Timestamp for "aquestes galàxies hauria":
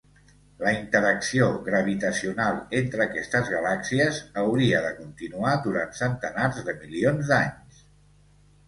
3.05-4.81